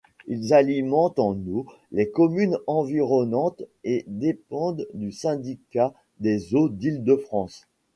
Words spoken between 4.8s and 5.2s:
du